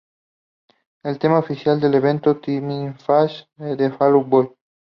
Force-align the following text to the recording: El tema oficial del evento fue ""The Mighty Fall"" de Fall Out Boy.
El 1.03 1.19
tema 1.19 1.37
oficial 1.37 1.79
del 1.79 1.93
evento 1.93 2.33
fue 2.33 2.41
""The 2.55 2.61
Mighty 2.61 3.03
Fall"" 3.03 3.77
de 3.77 3.91
Fall 3.91 4.13
Out 4.15 4.27
Boy. 4.29 4.51